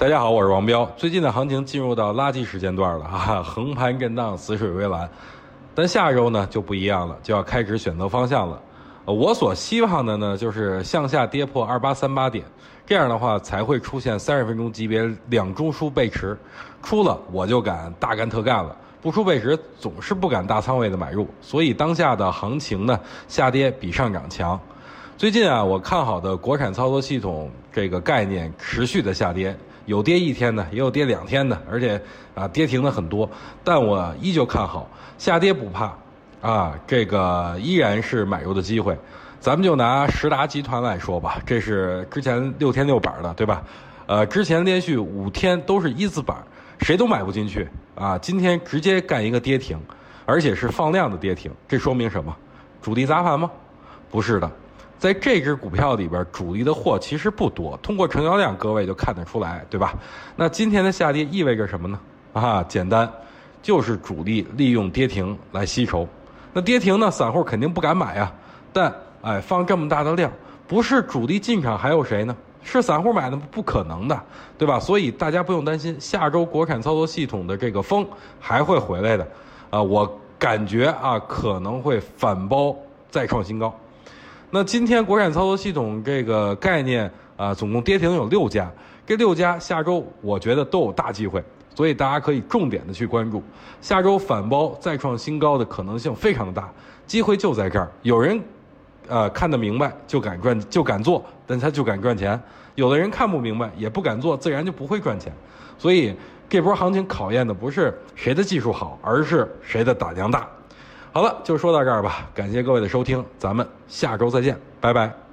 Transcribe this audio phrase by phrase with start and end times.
[0.00, 0.90] 大家好，我是王彪。
[0.96, 5.06] 最近的行情进入到垃圾时间段了哈， 横盘震荡，死水微澜。
[5.74, 8.58] 但下周呢就不一样了，就要开始选择方向了。
[9.04, 12.42] 我所希望的呢就是向下跌破二八三八点，
[12.86, 16.34] 这样的话才会出现三十分钟级别两中枢背驰，
[16.82, 21.28] 出了我就敢大干特干了，不出背驰总是不敢大仓位的买入。
[21.42, 22.98] 所以当下的行情呢
[23.28, 24.58] 下跌比上涨强。
[25.18, 29.54] 最近啊，我看好的国产操作系统这个概念持续的下跌。
[29.90, 32.00] 有跌一天的，也有跌两天的，而且
[32.32, 33.28] 啊跌停的很多，
[33.64, 35.92] 但我依旧看好，下跌不怕，
[36.40, 38.96] 啊这个依然是买入的机会。
[39.40, 43.64] 咱们就拿实达集团来说吧，这是之前六天六板的，对吧？
[44.06, 46.36] 呃，之前连续五天都是一字板，
[46.82, 48.16] 谁都买不进去啊。
[48.18, 49.76] 今天直接干一个跌停，
[50.24, 52.32] 而且是放量的跌停，这说明什么？
[52.80, 53.50] 主力砸盘吗？
[54.08, 54.48] 不是的。
[55.00, 59.94] 在这只股票里边，主力的货其实不多，通过成交量，各位就看得出来，对吧？
[60.36, 61.98] 那今天的下跌意味着什么呢？
[62.34, 63.10] 啊，简单，
[63.62, 66.06] 就是主力利用跌停来吸筹。
[66.52, 68.30] 那跌停呢，散户肯定不敢买啊。
[68.74, 70.30] 但哎，放这么大的量，
[70.68, 72.36] 不是主力进场还有谁呢？
[72.62, 74.22] 是散户买的，不可能的，
[74.58, 74.78] 对吧？
[74.78, 78.06] 所以大家不用担心，下周国产操作系统的这个风
[78.38, 79.26] 还会回来的。
[79.70, 82.76] 啊，我感觉啊，可能会反包
[83.08, 83.74] 再创新高。
[84.52, 88.68] 那今天国产操作系统这个概念啊，总共跌停有六家，
[89.06, 91.40] 这六家下周我觉得都有大机会，
[91.72, 93.40] 所以大家可以重点的去关注，
[93.80, 96.68] 下周反包再创新高的可能性非常大，
[97.06, 97.88] 机会就在这儿。
[98.02, 98.42] 有人，
[99.06, 102.36] 呃，看得明白就敢赚就敢做，但他就敢赚钱；
[102.74, 105.32] 有的人看不明白也不敢做，自然就不会赚钱。
[105.78, 106.12] 所以
[106.48, 110.48] 这波行情考验的不是谁的技术好，而是谁的胆量大。
[111.12, 112.28] 好了，就说到这儿吧。
[112.34, 115.29] 感谢各位的收听，咱们下周再见，拜拜。